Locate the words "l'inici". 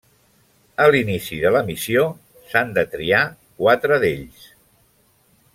0.95-1.37